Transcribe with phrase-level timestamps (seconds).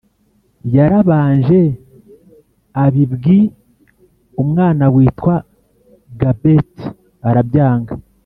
[0.75, 1.59] Yarabanje
[2.83, 5.33] abibwiumwanawitwa
[6.21, 6.85] Gapeti
[7.29, 7.93] arabyanga